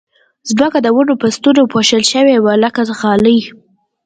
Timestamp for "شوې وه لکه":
2.11-2.81